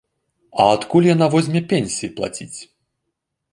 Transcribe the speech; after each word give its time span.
А 0.63 0.65
адкуль 0.77 1.09
яна 1.09 1.27
возьме 1.35 1.61
пенсіі 1.73 2.11
плаціць? 2.19 2.59